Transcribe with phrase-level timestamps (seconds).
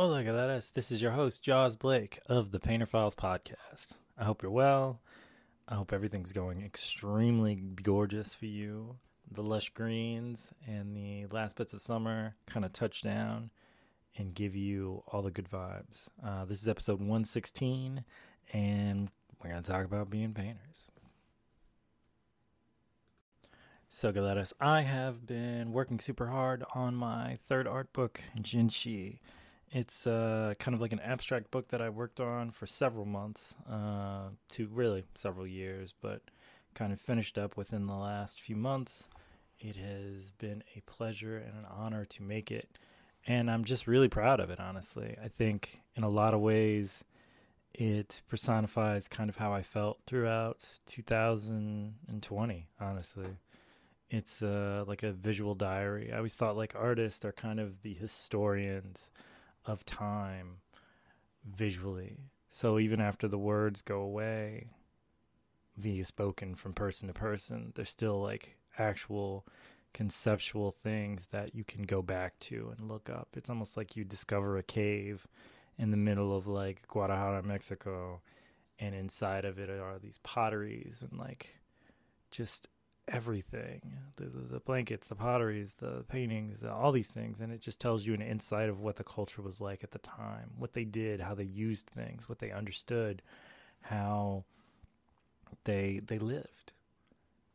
[0.00, 0.72] Hola, galeras.
[0.72, 3.92] This is your host, Jaws Blake of the Painter Files podcast.
[4.16, 5.02] I hope you're well.
[5.68, 8.96] I hope everything's going extremely gorgeous for you.
[9.30, 13.50] The lush greens and the last bits of summer kind of touch down
[14.16, 16.08] and give you all the good vibes.
[16.24, 18.02] Uh, this is episode 116,
[18.54, 19.10] and
[19.44, 20.88] we're going to talk about being painters.
[23.90, 29.18] So, Galeras, I have been working super hard on my third art book, Jinshi.
[29.72, 33.54] It's uh, kind of like an abstract book that I worked on for several months,
[33.70, 36.22] uh, to really several years, but
[36.74, 39.04] kind of finished up within the last few months.
[39.60, 42.68] It has been a pleasure and an honor to make it,
[43.26, 45.16] and I'm just really proud of it, honestly.
[45.22, 47.04] I think in a lot of ways,
[47.72, 53.36] it personifies kind of how I felt throughout 2020, honestly
[54.10, 56.12] it's uh, like a visual diary.
[56.12, 59.08] I always thought like artists are kind of the historians
[59.66, 60.58] of time
[61.44, 62.18] visually.
[62.48, 64.70] So even after the words go away
[65.76, 69.46] via spoken from person to person, there's still like actual
[69.92, 73.28] conceptual things that you can go back to and look up.
[73.34, 75.26] It's almost like you discover a cave
[75.78, 78.20] in the middle of like Guadalajara, Mexico,
[78.78, 81.56] and inside of it are these potteries and like
[82.30, 82.68] just
[83.10, 83.80] everything.
[84.16, 87.40] The, the, the, blankets the potteries the paintings all these things.
[87.40, 89.98] And it just tells you an insight of what the culture was like at the
[89.98, 93.22] time what they did how they used things what they understood
[93.82, 94.44] how
[95.64, 96.72] they they lived.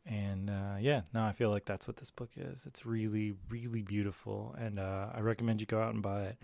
[0.04, 2.64] And uh, yeah no i feel like that's what this book is.
[2.66, 4.54] It's really really beautiful.
[4.58, 6.38] And uh, i recommend you go out and buy it.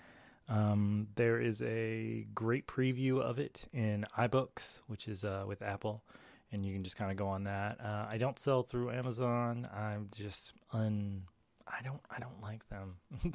[0.48, 6.02] Um, there is a great preview of it in ibooks which is uh, with apple
[6.52, 7.78] and you can just kind of go on that.
[7.82, 9.68] Uh, I don't sell through Amazon.
[9.74, 11.22] I'm just un.
[11.66, 12.00] I don't.
[12.10, 12.96] I don't like them.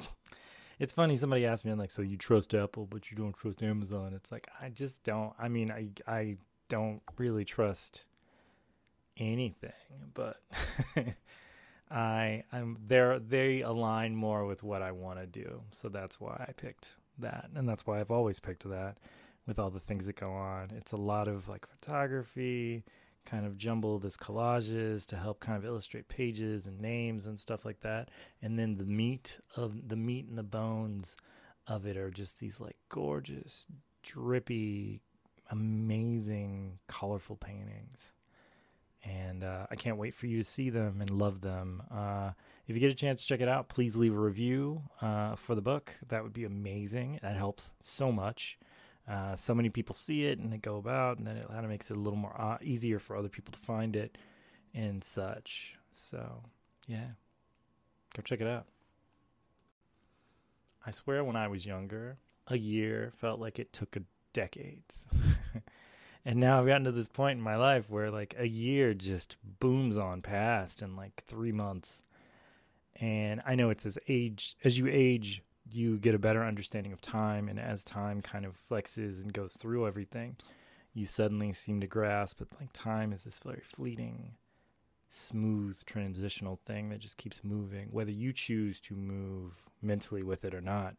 [0.78, 1.16] it's funny.
[1.16, 4.30] Somebody asked me, I'm like, "So you trust Apple, but you don't trust Amazon?" It's
[4.30, 5.32] like I just don't.
[5.38, 6.36] I mean, I I
[6.68, 8.04] don't really trust
[9.16, 9.72] anything,
[10.14, 10.40] but
[11.90, 13.18] I I'm there.
[13.18, 17.50] They align more with what I want to do, so that's why I picked that,
[17.56, 18.98] and that's why I've always picked that.
[19.46, 22.84] With all the things that go on, it's a lot of like photography
[23.28, 27.64] kind of jumbled as collages to help kind of illustrate pages and names and stuff
[27.64, 28.10] like that.
[28.42, 31.16] And then the meat of the meat and the bones
[31.66, 33.66] of it are just these like gorgeous,
[34.02, 35.00] drippy,
[35.50, 38.12] amazing, colorful paintings.
[39.04, 41.82] And uh, I can't wait for you to see them and love them.
[41.90, 42.30] Uh,
[42.66, 45.54] if you get a chance to check it out, please leave a review uh, for
[45.54, 45.92] the book.
[46.08, 47.18] That would be amazing.
[47.22, 48.58] That helps so much.
[49.08, 51.70] Uh, so many people see it and they go about, and then it kind of
[51.70, 54.18] makes it a little more uh, easier for other people to find it
[54.74, 55.74] and such.
[55.92, 56.42] So,
[56.86, 57.08] yeah,
[58.14, 58.66] go check it out.
[60.84, 64.02] I swear, when I was younger, a year felt like it took a
[64.32, 65.06] decades.
[66.24, 69.36] and now I've gotten to this point in my life where like a year just
[69.58, 72.02] booms on past in like three months.
[73.00, 77.00] And I know it's as age as you age, you get a better understanding of
[77.00, 80.36] time and as time kind of flexes and goes through everything
[80.94, 84.32] you suddenly seem to grasp that like time is this very fleeting
[85.10, 87.88] smooth transitional thing that just keeps moving.
[87.90, 90.96] Whether you choose to move mentally with it or not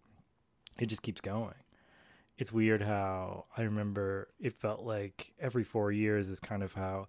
[0.80, 1.54] it just keeps going.
[2.38, 7.08] It's weird how i remember it felt like every 4 years is kind of how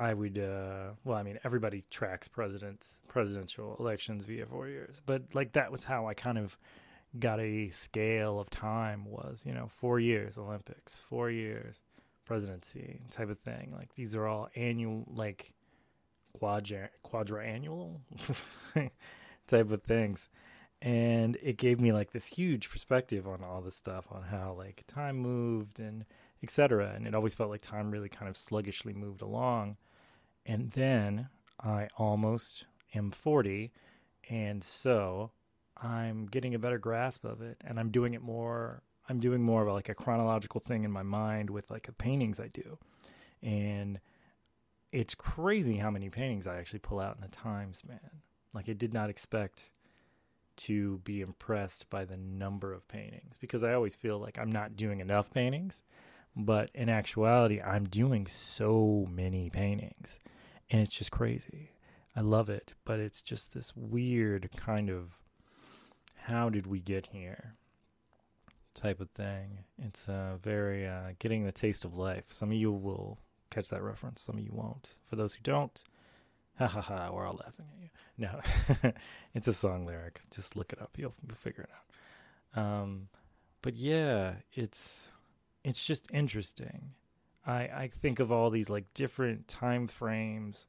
[0.00, 5.24] I would, uh, well, I mean, everybody tracks presidents, presidential elections via four years, but
[5.34, 6.56] like that was how I kind of
[7.18, 11.82] got a scale of time was, you know, four years Olympics, four years
[12.24, 13.74] presidency type of thing.
[13.76, 15.52] Like these are all annual, like
[16.32, 18.00] quadra quadrannual
[19.48, 20.30] type of things.
[20.80, 24.84] And it gave me like this huge perspective on all this stuff, on how like
[24.88, 26.06] time moved and
[26.42, 26.94] etc.
[26.96, 29.76] And it always felt like time really kind of sluggishly moved along
[30.50, 31.28] and then
[31.62, 33.72] I almost am 40.
[34.28, 35.30] And so
[35.80, 38.82] I'm getting a better grasp of it and I'm doing it more.
[39.08, 42.40] I'm doing more of like a chronological thing in my mind with like the paintings
[42.40, 42.78] I do.
[43.40, 44.00] And
[44.90, 48.00] it's crazy how many paintings I actually pull out in a time span.
[48.52, 49.66] Like I did not expect
[50.56, 54.74] to be impressed by the number of paintings because I always feel like I'm not
[54.74, 55.84] doing enough paintings.
[56.34, 60.18] But in actuality, I'm doing so many paintings
[60.70, 61.70] and it's just crazy.
[62.14, 65.16] I love it, but it's just this weird kind of
[66.14, 67.54] how did we get here
[68.74, 69.64] type of thing.
[69.78, 72.24] It's uh, very uh, getting the taste of life.
[72.28, 73.18] Some of you will
[73.50, 74.96] catch that reference, some of you won't.
[75.04, 75.82] For those who don't,
[76.58, 77.90] ha ha ha, we're all laughing at you.
[78.16, 78.92] No,
[79.34, 80.20] it's a song lyric.
[80.34, 82.62] Just look it up, you'll, you'll figure it out.
[82.62, 83.08] Um,
[83.62, 85.08] but yeah, it's
[85.64, 86.92] it's just interesting.
[87.50, 90.66] I I think of all these like different time frames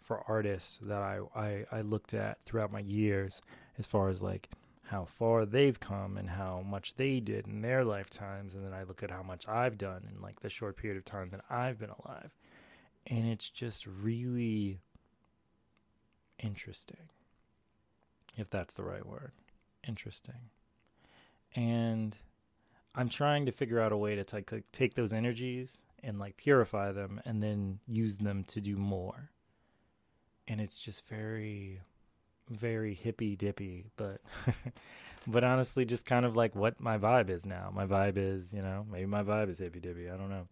[0.00, 3.40] for artists that I, I I looked at throughout my years
[3.78, 4.48] as far as like
[4.84, 8.82] how far they've come and how much they did in their lifetimes and then I
[8.82, 11.78] look at how much I've done in like the short period of time that I've
[11.78, 12.36] been alive.
[13.06, 14.80] And it's just really
[16.38, 17.08] interesting.
[18.36, 19.32] If that's the right word.
[19.86, 20.50] Interesting.
[21.54, 22.16] And
[22.94, 26.92] I'm trying to figure out a way to like, take those energies and like purify
[26.92, 29.30] them and then use them to do more.
[30.48, 31.80] And it's just very
[32.48, 34.20] very hippy dippy, but
[35.26, 37.70] but honestly just kind of like what my vibe is now.
[37.72, 40.48] My vibe is, you know, maybe my vibe is hippy dippy, I don't know.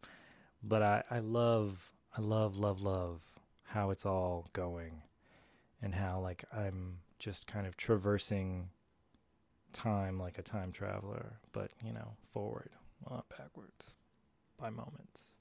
[0.63, 3.21] But I I love I love love love
[3.65, 5.03] how it's all going
[5.83, 8.71] and how like I'm just kind of traversing
[9.73, 12.71] time like a time traveler, but you know, forward,
[13.09, 13.91] not backwards,
[14.59, 15.35] by moments.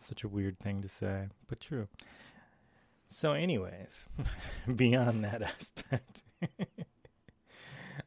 [0.00, 1.88] Such a weird thing to say, but true.
[3.10, 4.08] So, anyways,
[4.76, 6.22] beyond that aspect,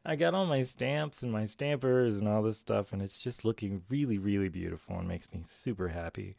[0.04, 3.44] I got all my stamps and my stampers and all this stuff, and it's just
[3.44, 6.34] looking really, really beautiful and makes me super happy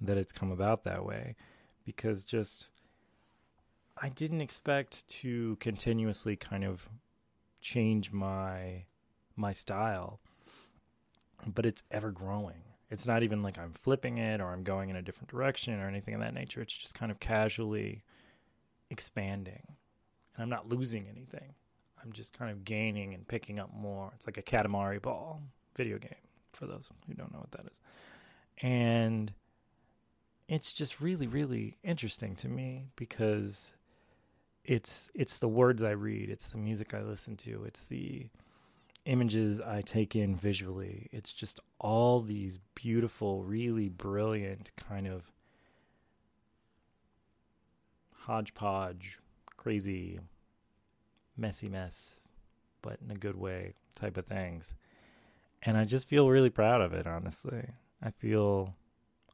[0.00, 1.34] that it's come about that way
[1.84, 2.68] because just
[4.00, 6.88] I didn't expect to continuously kind of
[7.60, 8.84] change my
[9.34, 10.20] my style,
[11.46, 12.62] but it's ever growing.
[12.90, 15.88] It's not even like I'm flipping it or I'm going in a different direction or
[15.88, 16.60] anything of that nature.
[16.60, 18.02] It's just kind of casually
[18.90, 19.62] expanding.
[20.34, 21.54] And I'm not losing anything.
[22.02, 24.10] I'm just kind of gaining and picking up more.
[24.16, 25.42] It's like a Katamari ball
[25.76, 26.14] video game
[26.52, 27.78] for those who don't know what that is.
[28.62, 29.32] And
[30.48, 33.72] it's just really really interesting to me because
[34.64, 38.26] it's it's the words I read, it's the music I listen to, it's the
[39.10, 41.08] images I take in visually.
[41.10, 45.32] It's just all these beautiful, really brilliant kind of
[48.14, 49.18] hodgepodge,
[49.56, 50.20] crazy,
[51.36, 52.20] messy mess,
[52.82, 54.74] but in a good way type of things.
[55.62, 57.66] And I just feel really proud of it, honestly.
[58.00, 58.76] I feel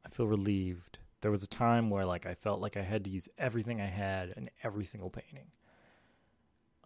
[0.05, 3.11] I feel relieved there was a time where like I felt like I had to
[3.11, 5.49] use everything I had in every single painting.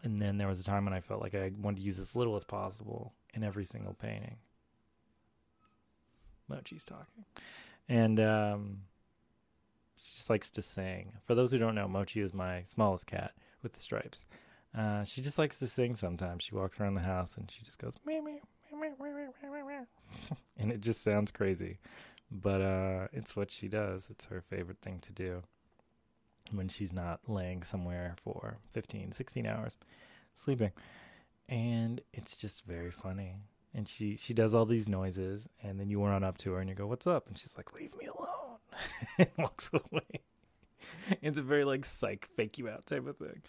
[0.02, 2.16] And then there was a time when I felt like I wanted to use as
[2.16, 4.36] little as possible in every single painting.
[6.50, 7.24] Mochi's talking.
[7.88, 8.78] And um,
[9.96, 11.12] she just likes to sing.
[11.26, 13.32] For those who don't know, Mochi is my smallest cat
[13.62, 14.24] with the stripes.
[14.76, 16.44] Uh, she just likes to sing sometimes.
[16.44, 18.38] She walks around the house and she just goes, meow, meow,
[18.72, 18.92] meow,
[20.58, 21.78] and it just sounds crazy
[22.30, 24.08] but uh, it's what she does.
[24.10, 25.42] It's her favorite thing to do
[26.52, 29.76] when she's not laying somewhere for 15, 16 hours
[30.34, 30.72] sleeping.
[31.48, 33.36] And it's just very funny.
[33.74, 36.68] And she, she does all these noises, and then you run up to her and
[36.68, 37.28] you go, What's up?
[37.28, 38.58] And she's like, Leave me alone.
[39.18, 40.20] and walks away.
[41.22, 43.42] it's a very like psych, fake you out type of thing.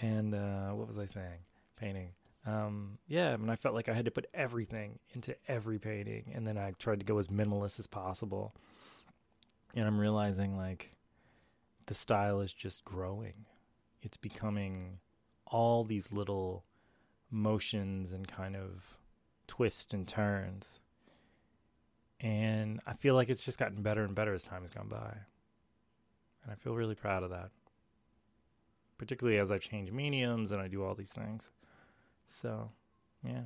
[0.00, 1.40] And uh, what was I saying?
[1.76, 2.12] Painting
[2.48, 6.32] um, yeah, I mean, I felt like I had to put everything into every painting,
[6.34, 8.54] and then I tried to go as minimalist as possible.
[9.74, 10.94] And I'm realizing like
[11.88, 13.46] the style is just growing.
[14.02, 14.98] It's becoming
[15.46, 16.64] all these little
[17.30, 18.98] motions and kind of
[19.46, 20.80] twists and turns.
[22.20, 25.16] And I feel like it's just gotten better and better as time has gone by.
[26.42, 27.50] And I feel really proud of that.
[28.98, 31.50] Particularly as I've changed mediums and I do all these things.
[32.26, 32.70] So,
[33.24, 33.44] yeah.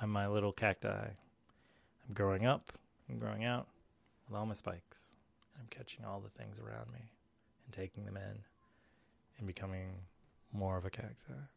[0.00, 1.08] I'm my little cacti.
[1.08, 2.72] I'm growing up,
[3.08, 3.66] I'm growing out
[4.28, 4.98] with all my spikes.
[5.58, 7.10] I'm catching all the things around me
[7.66, 8.38] and taking them in
[9.38, 9.90] and becoming
[10.52, 11.50] more of a character.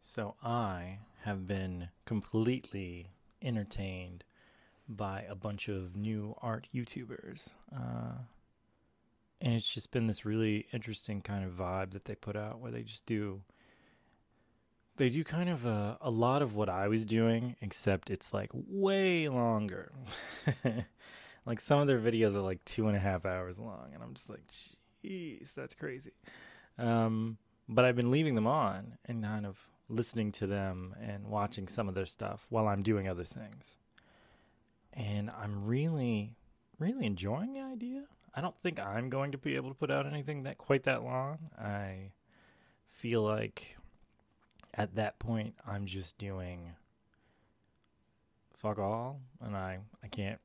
[0.00, 3.08] So I have been completely
[3.40, 4.24] entertained
[4.88, 7.54] by a bunch of new art YouTubers.
[7.74, 8.18] Uh,
[9.42, 12.70] and it's just been this really interesting kind of vibe that they put out where
[12.70, 13.42] they just do
[14.96, 18.50] they do kind of a, a lot of what I was doing, except it's like
[18.52, 19.90] way longer.
[21.46, 24.14] like some of their videos are like two and a half hours long, and I'm
[24.14, 24.42] just like,
[25.02, 26.12] jeez, that's crazy.
[26.78, 29.56] Um, but I've been leaving them on and kind of
[29.88, 33.78] listening to them and watching some of their stuff while I'm doing other things.
[34.92, 36.36] And I'm really,
[36.78, 38.04] really enjoying the idea.
[38.34, 41.02] I don't think I'm going to be able to put out anything that quite that
[41.02, 41.38] long.
[41.58, 42.12] I
[42.88, 43.76] feel like
[44.74, 46.72] at that point, I'm just doing
[48.54, 50.40] fuck all, and I I can't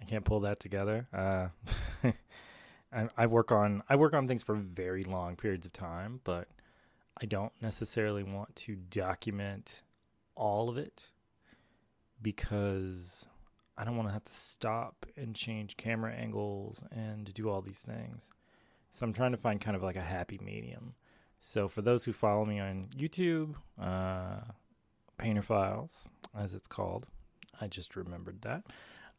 [0.00, 1.08] I can't pull that together.
[1.12, 1.48] Uh,
[2.92, 6.48] I, I work on I work on things for very long periods of time, but
[7.20, 9.82] I don't necessarily want to document
[10.34, 11.08] all of it
[12.20, 13.26] because
[13.76, 17.78] I don't want to have to stop and change camera angles and do all these
[17.78, 18.28] things.
[18.92, 20.94] So I'm trying to find kind of like a happy medium.
[21.40, 24.40] So for those who follow me on YouTube, uh,
[25.18, 26.04] Painter Files,
[26.38, 27.06] as it's called,
[27.60, 28.64] I just remembered that.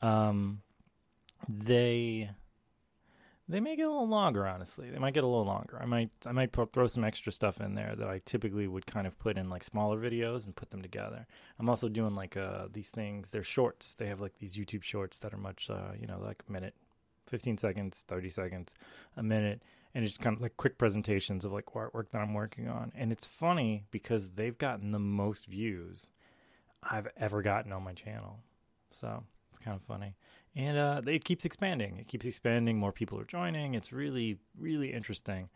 [0.01, 0.61] Um,
[1.49, 2.29] they
[3.53, 4.89] they may get a little longer, honestly.
[4.89, 5.77] They might get a little longer.
[5.79, 9.05] I might I might throw some extra stuff in there that I typically would kind
[9.05, 11.27] of put in like smaller videos and put them together.
[11.59, 13.29] I'm also doing like uh these things.
[13.29, 13.93] They're shorts.
[13.93, 16.73] They have like these YouTube shorts that are much uh you know like a minute,
[17.27, 18.73] 15 seconds, 30 seconds,
[19.17, 19.61] a minute,
[19.93, 22.91] and it's kind of like quick presentations of like artwork that I'm working on.
[22.95, 26.09] And it's funny because they've gotten the most views
[26.81, 28.39] I've ever gotten on my channel.
[28.89, 29.23] So
[29.63, 30.15] kind of funny
[30.55, 31.97] and uh, it keeps expanding.
[31.97, 32.77] It keeps expanding.
[32.77, 33.73] More people are joining.
[33.73, 35.49] It's really, really interesting.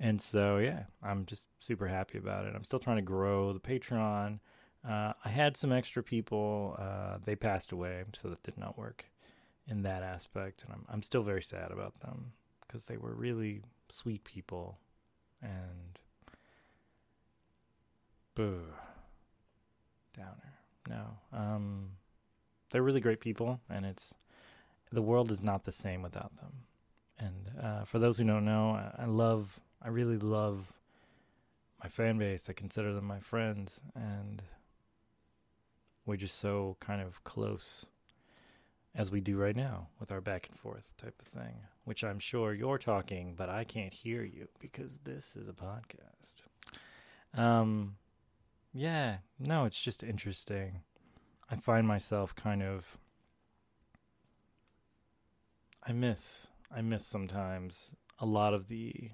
[0.00, 2.54] And so, yeah, I'm just super happy about it.
[2.56, 4.40] I'm still trying to grow the Patreon.
[4.88, 6.74] Uh, I had some extra people.
[6.78, 9.04] Uh, they passed away, so that did not work
[9.68, 10.64] in that aspect.
[10.64, 12.32] And I'm, I'm still very sad about them
[12.66, 14.78] because they were really sweet people.
[15.42, 15.98] And,
[18.34, 18.62] boo,
[20.16, 20.54] downer.
[20.88, 21.90] No, um,
[22.70, 24.14] they're really great people, and it's
[24.92, 26.52] the world is not the same without them.
[27.18, 30.72] And uh, for those who don't know, I, I love, I really love
[31.82, 32.48] my fan base.
[32.48, 34.42] I consider them my friends, and
[36.06, 37.86] we're just so kind of close
[38.94, 42.18] as we do right now with our back and forth type of thing, which I'm
[42.18, 47.40] sure you're talking, but I can't hear you because this is a podcast.
[47.40, 47.96] Um,
[48.72, 50.80] yeah, no, it's just interesting.
[51.50, 52.98] I find myself kind of
[55.86, 59.10] I miss I miss sometimes a lot of the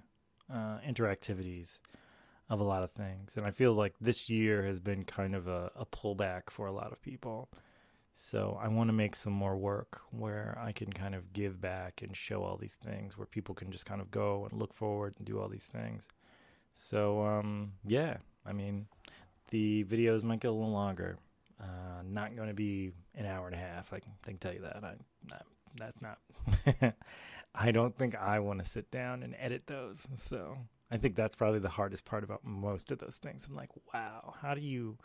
[0.53, 1.81] uh, interactivities
[2.49, 5.49] of a lot of things, and I feel like this year has been kind of
[5.49, 7.49] a, a pullback for a lot of people.
[8.15, 12.01] So I want to make some more work where I can kind of give back
[12.03, 15.15] and show all these things where people can just kind of go and look forward
[15.19, 16.09] and do all these things.
[16.75, 18.87] So um, yeah, I mean,
[19.51, 21.19] the videos might get a little longer.
[21.61, 23.93] Uh, not going to be an hour and a half.
[23.93, 24.83] I can, I can tell you that.
[24.83, 25.39] I, I
[25.77, 26.19] that's not.
[27.55, 30.07] I don't think I want to sit down and edit those.
[30.17, 30.59] So
[30.91, 33.47] I think that's probably the hardest part about most of those things.
[33.49, 34.99] I'm like, wow, how do you?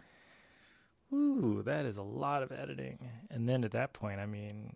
[1.13, 3.09] Ooh, that is a lot of editing.
[3.29, 4.75] And then at that point, I mean,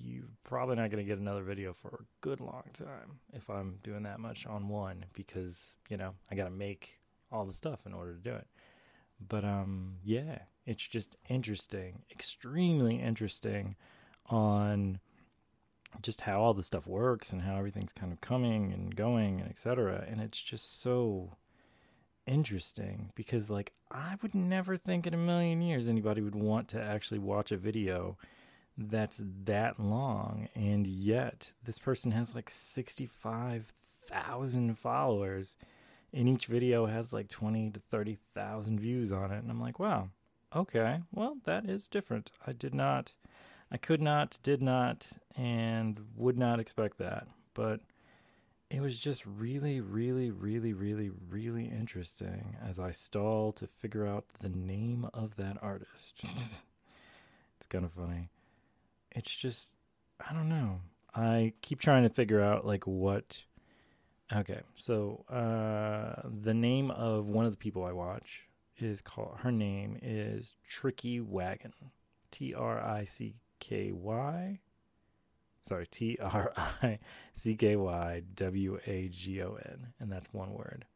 [0.00, 3.78] you're probably not going to get another video for a good long time if I'm
[3.82, 7.00] doing that much on one because, you know, I got to make
[7.32, 8.46] all the stuff in order to do it.
[9.28, 13.76] But um yeah, it's just interesting, extremely interesting
[14.26, 14.98] on
[16.00, 19.50] just how all the stuff works and how everything's kind of coming and going and
[19.50, 20.04] etc.
[20.08, 21.36] And it's just so
[22.26, 26.80] interesting because like I would never think in a million years anybody would want to
[26.80, 28.16] actually watch a video
[28.78, 35.56] that's that long and yet this person has like 65,000 followers
[36.14, 40.08] and each video has like 20 to 30,000 views on it and I'm like wow
[40.54, 43.14] okay well that is different I did not
[43.72, 47.26] I could not, did not, and would not expect that.
[47.54, 47.80] But
[48.70, 54.26] it was just really, really, really, really, really interesting as I stall to figure out
[54.40, 56.22] the name of that artist.
[57.56, 58.28] it's kind of funny.
[59.10, 59.76] It's just,
[60.20, 60.80] I don't know.
[61.14, 63.44] I keep trying to figure out like what.
[64.34, 68.44] Okay, so uh, the name of one of the people I watch
[68.78, 69.38] is called.
[69.38, 71.72] Her name is Tricky Wagon,
[72.30, 74.60] T R I C K Y.
[75.62, 76.98] Sorry, T R I
[77.34, 79.92] C K Y W A G O N.
[80.00, 80.86] And that's one word.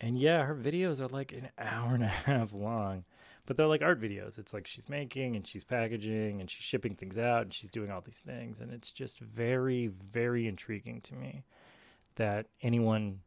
[0.00, 3.04] And yeah, her videos are like an hour and a half long,
[3.46, 4.38] but they're like art videos.
[4.38, 7.90] It's like she's making and she's packaging and she's shipping things out and she's doing
[7.90, 8.60] all these things.
[8.60, 11.44] And it's just very, very intriguing to me
[12.16, 13.20] that anyone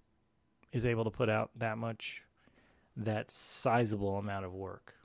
[0.72, 2.22] is able to put out that much,
[3.00, 4.96] that sizable amount of work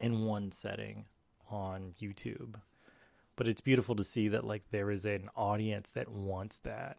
[0.00, 1.04] in one setting
[1.50, 2.54] on YouTube.
[3.36, 6.96] But it's beautiful to see that like there is an audience that wants that.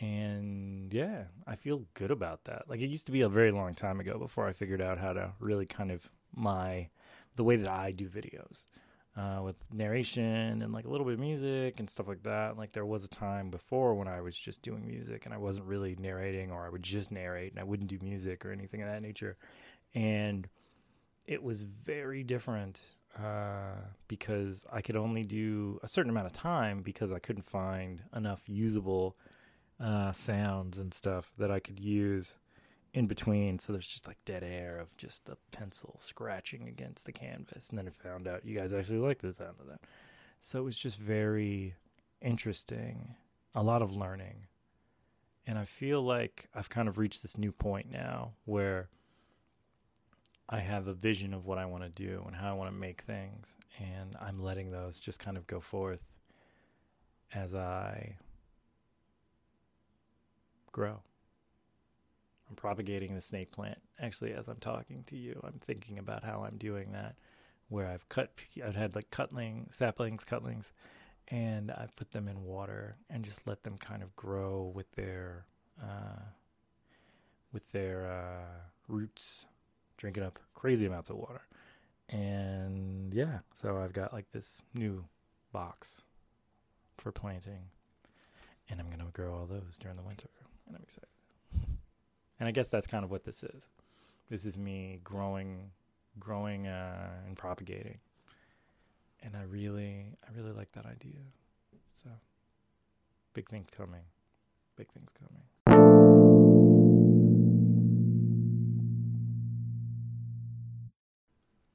[0.00, 2.68] And yeah, I feel good about that.
[2.68, 5.12] Like it used to be a very long time ago before I figured out how
[5.12, 6.88] to really kind of my
[7.36, 8.66] the way that I do videos.
[9.16, 12.58] Uh, with narration and like a little bit of music and stuff like that.
[12.58, 15.66] Like there was a time before when I was just doing music and I wasn't
[15.66, 18.88] really narrating, or I would just narrate and I wouldn't do music or anything of
[18.88, 19.36] that nature.
[19.94, 20.48] and
[21.26, 22.80] it was very different
[23.18, 23.76] uh,
[24.08, 28.42] because I could only do a certain amount of time because I couldn't find enough
[28.46, 29.16] usable
[29.80, 32.34] uh, sounds and stuff that I could use
[32.94, 33.58] in between.
[33.58, 37.68] So there's just like dead air of just the pencil scratching against the canvas.
[37.68, 39.80] And then I found out you guys actually like the sound of that.
[40.40, 41.74] So it was just very
[42.22, 43.16] interesting,
[43.54, 44.46] a lot of learning.
[45.46, 48.88] And I feel like I've kind of reached this new point now where
[50.48, 52.76] I have a vision of what I want to do and how I want to
[52.76, 56.02] make things, and I'm letting those just kind of go forth
[57.34, 58.16] as I
[60.70, 61.00] grow.
[62.48, 63.78] I'm propagating the snake plant.
[64.00, 67.16] Actually, as I'm talking to you, I'm thinking about how I'm doing that,
[67.68, 68.32] where I've cut,
[68.64, 70.72] I've had like cutling, saplings, cutlings,
[71.28, 75.46] and I've put them in water and just let them kind of grow with their,
[75.82, 76.20] uh,
[77.52, 79.46] with their uh, roots
[79.96, 81.42] drinking up crazy amounts of water.
[82.10, 85.04] And yeah, so I've got like this new
[85.52, 86.02] box
[86.98, 87.70] for planting.
[88.68, 90.28] And I'm to grow all those during the winter.
[90.66, 91.13] And I'm excited.
[92.40, 93.68] And I guess that's kind of what this is.
[94.30, 95.70] This is me growing,
[96.18, 97.98] growing uh, and propagating.
[99.22, 101.20] And I really, I really like that idea.
[101.92, 102.10] So,
[103.32, 104.02] big things coming.
[104.76, 105.44] Big things coming.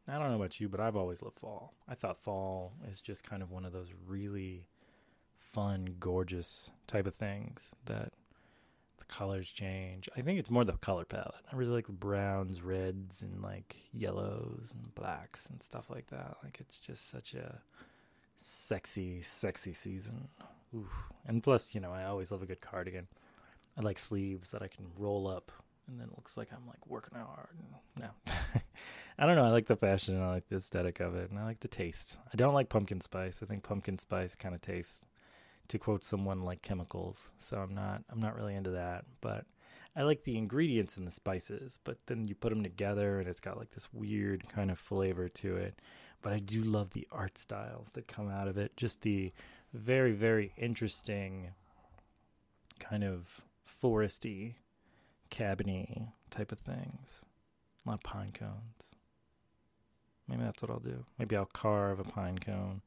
[0.08, 1.74] I don't know about you, but I've always loved fall.
[1.88, 4.66] I thought fall is just kind of one of those really
[5.38, 8.12] fun, gorgeous type of things that
[9.00, 10.10] the colors change.
[10.16, 11.44] I think it's more the color palette.
[11.52, 16.38] I really like the browns, reds, and like yellows and blacks and stuff like that.
[16.44, 17.60] Like it's just such a
[18.38, 20.28] sexy, sexy season.
[20.76, 20.92] Oof.
[21.26, 23.08] And plus, you know, I always love a good cardigan.
[23.78, 25.52] I like sleeves that I can roll up
[25.90, 27.58] and then it looks like I'm like working hard.
[28.00, 28.08] No,
[29.20, 29.46] I don't know.
[29.46, 30.16] I like the fashion.
[30.16, 32.18] And I like the aesthetic of it, and I like the taste.
[32.32, 33.42] I don't like pumpkin spice.
[33.42, 35.06] I think pumpkin spice kind of tastes,
[35.70, 37.32] to quote someone, like chemicals.
[37.38, 38.04] So I'm not.
[38.12, 39.06] I'm not really into that.
[39.22, 39.46] But
[39.96, 41.80] I like the ingredients and the spices.
[41.84, 45.30] But then you put them together, and it's got like this weird kind of flavor
[45.30, 45.80] to it.
[46.22, 48.76] But I do love the art styles that come out of it.
[48.76, 49.32] Just the
[49.74, 51.52] very, very interesting
[52.80, 54.56] kind of foresty
[55.32, 57.22] cabiny type of things.
[57.86, 58.76] A lot of pine cones.
[60.28, 61.06] Maybe that's what I'll do.
[61.18, 62.82] Maybe I'll carve a pine cone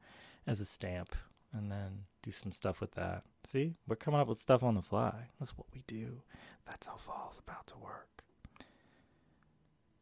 [0.47, 1.15] as a stamp
[1.53, 3.23] and then do some stuff with that.
[3.43, 5.29] See, we're coming up with stuff on the fly.
[5.39, 6.21] That's what we do.
[6.65, 8.23] That's how fall's about to work.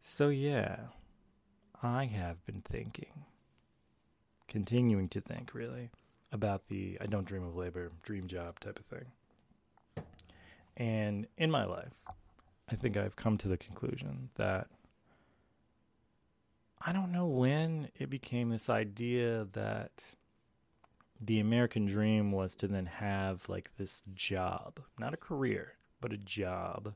[0.02, 0.78] So, yeah,
[1.84, 3.26] I have been thinking,
[4.48, 5.90] continuing to think really,
[6.32, 10.06] about the I don't dream of labor, dream job type of thing.
[10.78, 11.94] And in my life,
[12.70, 14.68] I think I've come to the conclusion that
[16.84, 19.92] I don't know when it became this idea that
[21.22, 26.18] the American dream was to then have like this job, not a career, but a
[26.18, 26.96] job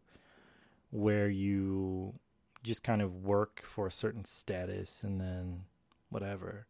[0.89, 2.15] where you
[2.63, 5.61] just kind of work for a certain status and then
[6.09, 6.65] whatever.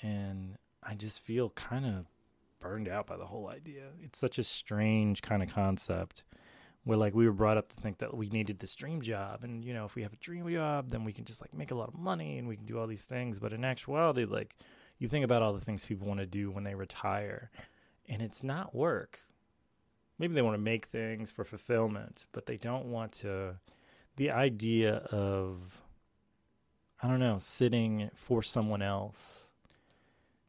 [0.00, 2.06] And I just feel kind of
[2.60, 3.88] burned out by the whole idea.
[4.00, 6.22] It's such a strange kind of concept
[6.84, 9.64] where like we were brought up to think that we needed this dream job and
[9.64, 11.74] you know if we have a dream job then we can just like make a
[11.74, 14.54] lot of money and we can do all these things but in actuality like
[14.98, 17.50] you think about all the things people want to do when they retire
[18.08, 19.20] and it's not work
[20.18, 23.56] maybe they want to make things for fulfillment but they don't want to
[24.16, 25.80] the idea of
[27.02, 29.48] i don't know sitting for someone else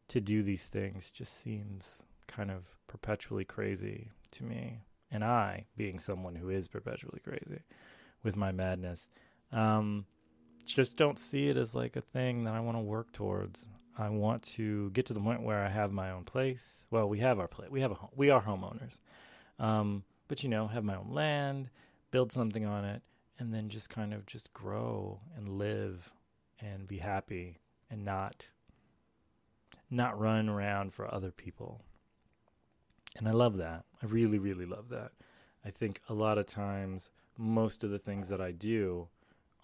[0.07, 4.79] to do these things just seems kind of perpetually crazy to me
[5.12, 7.62] and I, being someone who is perpetually crazy
[8.23, 9.07] with my madness,
[9.51, 10.05] um,
[10.65, 13.65] just don't see it as like a thing that I want to work towards.
[13.97, 16.86] I want to get to the point where I have my own place.
[16.91, 17.69] Well, we have our place.
[17.69, 18.12] We have a home.
[18.15, 18.99] We are homeowners,
[19.60, 21.69] um, but you know, have my own land,
[22.12, 23.01] build something on it,
[23.39, 26.12] and then just kind of just grow and live
[26.60, 28.47] and be happy and not
[29.89, 31.81] not run around for other people.
[33.15, 33.86] And I love that.
[34.03, 35.12] I really, really love that.
[35.65, 39.07] I think a lot of times, most of the things that I do,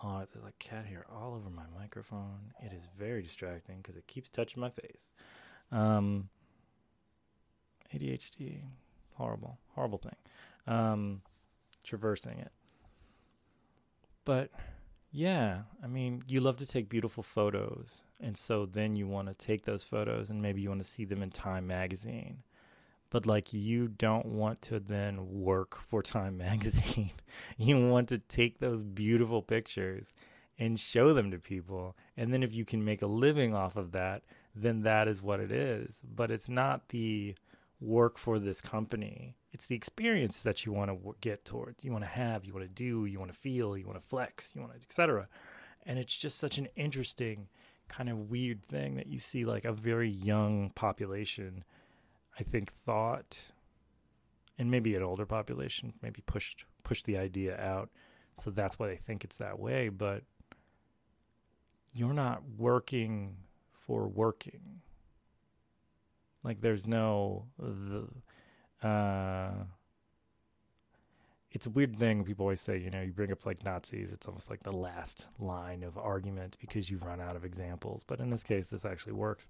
[0.03, 2.53] uh, there's like cat hair all over my microphone.
[2.61, 5.13] It is very distracting because it keeps touching my face.
[5.71, 6.29] Um,
[7.93, 8.63] ADHD,
[9.13, 10.15] horrible, horrible thing.
[10.67, 11.21] Um,
[11.83, 12.51] traversing it.
[14.25, 14.51] But
[15.11, 18.03] yeah, I mean, you love to take beautiful photos.
[18.19, 21.05] And so then you want to take those photos and maybe you want to see
[21.05, 22.43] them in Time magazine
[23.13, 27.11] but like you don't want to then work for Time magazine.
[27.57, 30.15] you want to take those beautiful pictures
[30.57, 31.95] and show them to people.
[32.17, 34.23] And then if you can make a living off of that,
[34.55, 36.01] then that is what it is.
[36.03, 37.35] But it's not the
[37.79, 39.35] work for this company.
[39.51, 41.83] It's the experience that you want to get towards.
[41.83, 44.07] You want to have, you want to do, you want to feel, you want to
[44.07, 45.27] flex, you want to etc.
[45.85, 47.47] And it's just such an interesting
[47.89, 51.63] kind of weird thing that you see like a very young population
[52.39, 53.51] I think thought
[54.57, 57.89] and maybe an older population maybe pushed pushed the idea out.
[58.35, 59.89] So that's why they think it's that way.
[59.89, 60.23] But
[61.93, 63.37] you're not working
[63.71, 64.81] for working.
[66.43, 68.07] Like there's no the
[68.87, 69.51] uh
[71.51, 74.25] it's a weird thing people always say you know you bring up like nazis it's
[74.27, 78.03] almost like the last line of argument because you've run out of examples.
[78.05, 79.47] But in this case this actually works.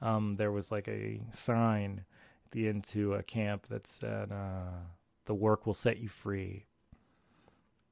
[0.00, 2.04] Um, there was like a sign
[2.52, 4.84] the end to a camp that said uh,
[5.26, 6.66] the work will set you free.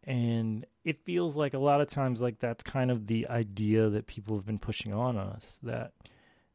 [0.04, 4.06] And it feels like a lot of times like that's kind of the idea that
[4.06, 5.92] people have been pushing on us that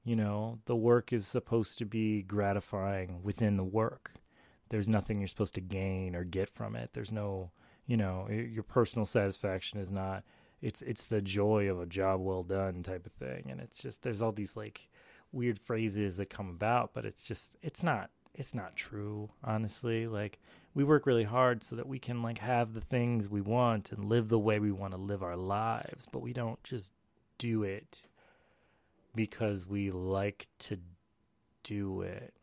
[0.03, 4.11] you know the work is supposed to be gratifying within the work.
[4.69, 6.91] There's nothing you're supposed to gain or get from it.
[6.93, 7.51] There's no
[7.85, 10.23] you know your personal satisfaction is not
[10.61, 13.45] it's it's the joy of a job well done type of thing.
[13.49, 14.89] And it's just there's all these like
[15.35, 20.07] weird phrases that come about but it's just it's not it's not true honestly.
[20.07, 20.39] Like
[20.73, 24.05] we work really hard so that we can like have the things we want and
[24.05, 26.93] live the way we want to live our lives but we don't just
[27.37, 28.07] do it
[29.15, 30.77] because we like to
[31.63, 32.33] do it.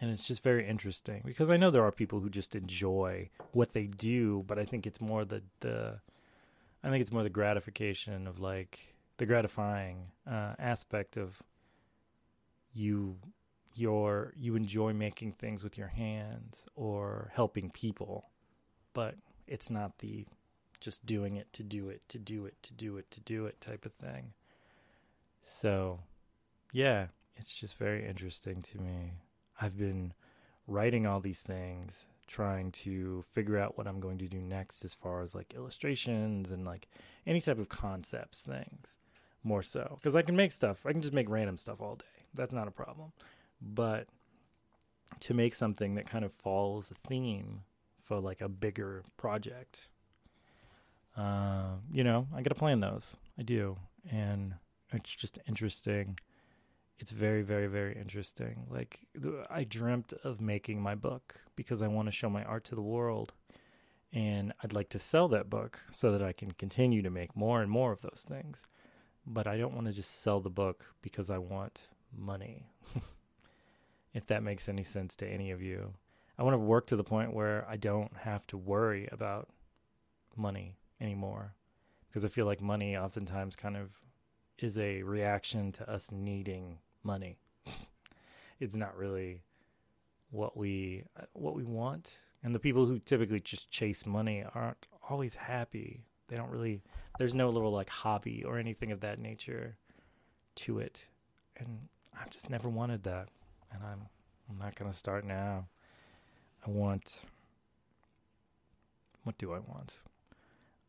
[0.00, 3.74] And it's just very interesting because I know there are people who just enjoy what
[3.74, 6.00] they do, but I think it's more the the
[6.82, 11.42] I think it's more the gratification of like the gratifying uh, aspect of
[12.72, 13.16] you
[13.76, 18.30] your you enjoy making things with your hands or helping people,
[18.92, 20.26] but it's not the
[20.80, 23.60] just doing it to do it to do it to do it to do it
[23.60, 24.32] type of thing.
[25.42, 26.00] So,
[26.72, 29.12] yeah, it's just very interesting to me.
[29.60, 30.12] I've been
[30.66, 34.94] writing all these things, trying to figure out what I'm going to do next as
[34.94, 36.88] far as like illustrations and like
[37.26, 38.96] any type of concepts things
[39.44, 40.84] more so because I can make stuff.
[40.84, 42.04] I can just make random stuff all day.
[42.34, 43.12] That's not a problem.
[43.60, 44.08] But
[45.20, 47.62] to make something that kind of follows a theme
[48.00, 49.88] for like a bigger project,
[51.16, 53.14] uh, you know, I got to plan those.
[53.38, 53.76] I do,
[54.10, 54.54] and
[54.92, 56.18] it's just interesting
[56.98, 59.00] it's very very very interesting like
[59.50, 62.82] i dreamt of making my book because i want to show my art to the
[62.82, 63.32] world
[64.12, 67.60] and i'd like to sell that book so that i can continue to make more
[67.60, 68.62] and more of those things
[69.26, 72.66] but i don't want to just sell the book because i want money
[74.14, 75.92] if that makes any sense to any of you
[76.38, 79.48] i want to work to the point where i don't have to worry about
[80.36, 81.54] money anymore
[82.08, 84.00] because i feel like money oftentimes kind of
[84.58, 87.36] is a reaction to us needing money.
[88.60, 89.42] it's not really
[90.30, 92.20] what we uh, what we want.
[92.42, 96.04] And the people who typically just chase money aren't always happy.
[96.28, 96.82] They don't really
[97.18, 99.76] there's no little like hobby or anything of that nature
[100.56, 101.06] to it.
[101.56, 103.28] And I've just never wanted that.
[103.72, 104.06] And I'm
[104.48, 105.66] I'm not going to start now.
[106.66, 107.20] I want
[109.22, 109.94] what do I want?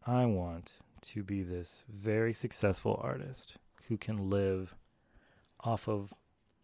[0.06, 3.58] I want to be this very successful artist
[3.88, 4.76] who can live
[5.62, 6.14] off of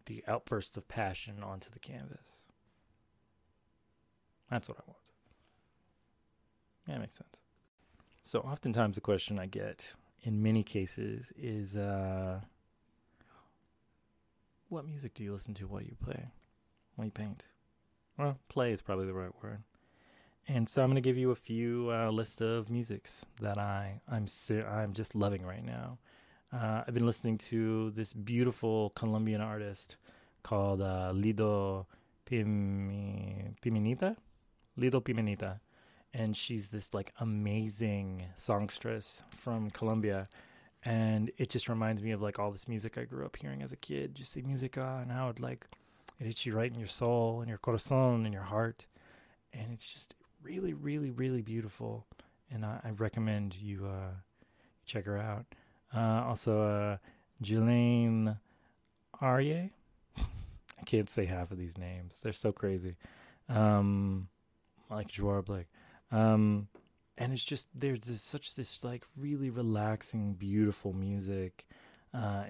[0.06, 2.44] the outbursts of passion onto the canvas.
[4.50, 4.98] That's what I want.
[6.86, 7.41] Yeah, makes sense.
[8.22, 12.40] So oftentimes the question I get in many cases is uh,
[14.68, 16.28] what music do you listen to while you play?
[16.94, 17.44] While you paint?
[18.16, 19.62] Well, play is probably the right word.
[20.48, 24.00] And so I'm going to give you a few uh, list of musics that I
[24.08, 24.26] I'm
[24.68, 25.98] I'm just loving right now.
[26.52, 29.96] Uh, I've been listening to this beautiful Colombian artist
[30.42, 31.86] called uh, Lido
[32.24, 34.16] Pim- Pimienta.
[34.76, 35.60] Lido Pimienta.
[36.14, 40.28] And she's this like amazing songstress from Colombia.
[40.84, 43.72] And it just reminds me of like all this music I grew up hearing as
[43.72, 45.66] a kid, just the musica and how it like
[46.20, 48.86] it hits you right in your soul and your corazon and your heart.
[49.52, 52.06] And it's just really, really, really beautiful.
[52.50, 54.14] And I, I recommend you uh,
[54.84, 55.46] check her out.
[55.94, 56.96] Uh, also, uh,
[57.40, 58.36] Jelaine
[59.20, 59.70] Arye.
[60.18, 62.18] I can't say half of these names.
[62.22, 62.96] They're so crazy.
[63.48, 64.28] Um,
[64.90, 65.68] like Joar Blake.
[66.12, 66.68] Um,
[67.18, 71.66] and it's just there's this, such this like really relaxing, beautiful music.
[72.14, 72.44] Uh,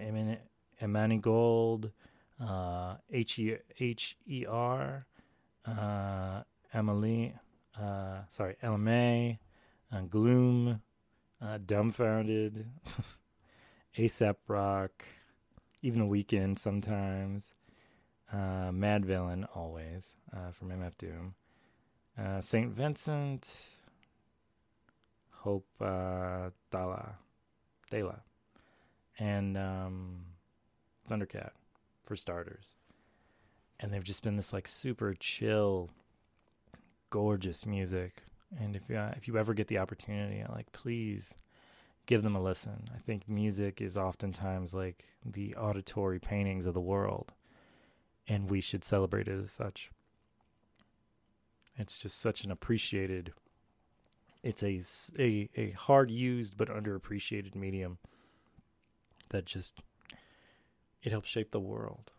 [0.82, 1.92] Emani Gold,
[2.40, 5.06] uh, H E H E R,
[5.66, 6.42] uh,
[6.74, 7.34] Emily,
[7.80, 9.38] uh, sorry, LMA,
[9.92, 10.82] uh, Gloom,
[11.40, 12.66] uh, Dumbfounded,
[13.98, 15.04] ASAP Rock,
[15.82, 17.52] even a Weeknd sometimes,
[18.32, 21.34] uh, Madvillain always uh, from MF Doom,
[22.18, 23.48] uh, Saint Vincent,
[25.30, 27.16] Hope uh, Dala,
[27.90, 28.20] Dela,
[29.18, 30.24] and um,
[31.10, 31.50] Thundercat
[32.04, 32.74] for starters.
[33.80, 35.90] And they've just been this like super chill,
[37.10, 38.22] gorgeous music.
[38.60, 41.34] And if uh, if you ever get the opportunity, like please
[42.06, 42.88] give them a listen.
[42.94, 47.32] I think music is oftentimes like the auditory paintings of the world,
[48.28, 49.90] and we should celebrate it as such.
[51.76, 53.32] It's just such an appreciated.
[54.42, 54.82] It's a
[55.18, 57.98] a, a hard used but underappreciated medium
[59.30, 59.80] that just
[61.02, 62.10] it helps shape the world.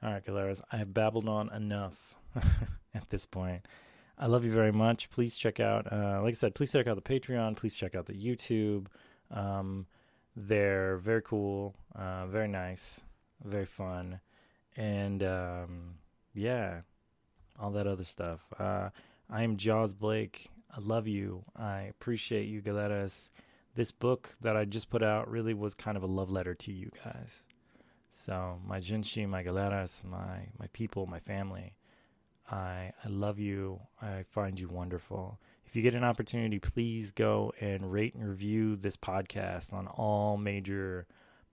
[0.00, 2.14] All right, Galeras, I have babbled on enough
[2.94, 3.66] at this point.
[4.16, 5.10] I love you very much.
[5.10, 7.56] Please check out, uh, like I said, please check out the Patreon.
[7.56, 8.86] Please check out the YouTube.
[9.30, 9.86] Um,
[10.36, 13.00] they're very cool, uh, very nice,
[13.44, 14.20] very fun,
[14.78, 15.94] and um,
[16.34, 16.82] yeah,
[17.60, 18.40] all that other stuff.
[18.58, 18.90] Uh,
[19.28, 20.48] I am Jaws Blake.
[20.74, 21.44] I love you.
[21.56, 23.28] I appreciate you, Galeras.
[23.74, 26.72] This book that I just put out really was kind of a love letter to
[26.72, 27.42] you guys.
[28.12, 31.74] So my Jinshi, my Galeras, my my people, my family.
[32.50, 33.80] I I love you.
[34.00, 35.38] I find you wonderful.
[35.66, 40.36] If you get an opportunity, please go and rate and review this podcast on all
[40.36, 41.06] major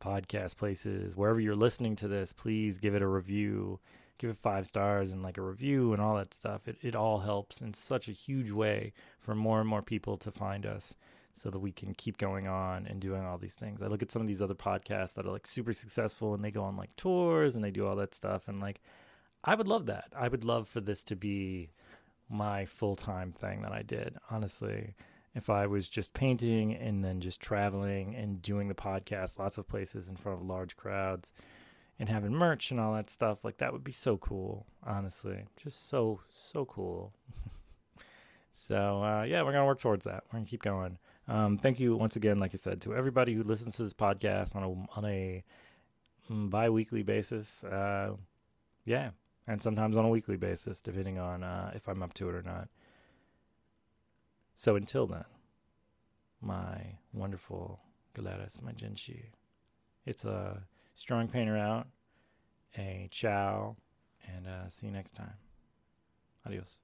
[0.05, 1.15] podcast places.
[1.15, 3.79] Wherever you're listening to this, please give it a review.
[4.17, 6.67] Give it five stars and like a review and all that stuff.
[6.67, 10.31] It it all helps in such a huge way for more and more people to
[10.31, 10.95] find us
[11.33, 13.81] so that we can keep going on and doing all these things.
[13.81, 16.51] I look at some of these other podcasts that are like super successful and they
[16.51, 18.79] go on like tours and they do all that stuff and like
[19.43, 20.05] I would love that.
[20.15, 21.71] I would love for this to be
[22.29, 24.15] my full-time thing that I did.
[24.31, 24.95] Honestly,
[25.35, 29.67] if I was just painting and then just traveling and doing the podcast lots of
[29.67, 31.31] places in front of large crowds
[31.99, 35.43] and having merch and all that stuff, like that would be so cool, honestly.
[35.61, 37.11] Just so so cool.
[38.53, 40.23] so, uh, yeah, we're going to work towards that.
[40.27, 40.97] We're going to keep going.
[41.27, 44.55] Um, thank you once again, like I said, to everybody who listens to this podcast
[44.55, 45.43] on a on a
[46.31, 47.63] mm, bi-weekly basis.
[47.63, 48.11] Uh,
[48.85, 49.09] yeah,
[49.47, 52.43] and sometimes on a weekly basis, depending on uh, if I'm up to it or
[52.43, 52.69] not.
[54.55, 55.25] So until then,
[56.41, 57.81] my wonderful
[58.15, 59.31] Galeras, my Jinshi,
[60.05, 60.63] it's a
[60.93, 61.87] strong painter out,
[62.77, 63.75] a ciao,
[64.33, 65.33] and uh, see you next time.
[66.45, 66.79] Adios.